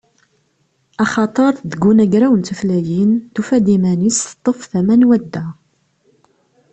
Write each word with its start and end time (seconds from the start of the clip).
Axaṭer 1.03 1.53
deg 1.71 1.83
unagraw 1.89 2.33
n 2.37 2.41
tutlayin, 2.47 3.11
tufa-d 3.33 3.67
iman-is 3.75 4.19
teṭṭef 4.29 4.61
tama 4.71 4.95
n 4.99 5.07
wadda. 5.07 5.45